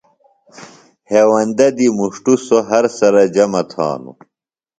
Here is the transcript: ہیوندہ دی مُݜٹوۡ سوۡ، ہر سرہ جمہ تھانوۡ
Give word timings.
ہیوندہ 1.09 1.67
دی 1.77 1.87
مُݜٹوۡ 1.97 2.39
سوۡ، 2.45 2.63
ہر 2.69 2.85
سرہ 2.97 3.23
جمہ 3.33 3.61
تھانوۡ 3.71 4.17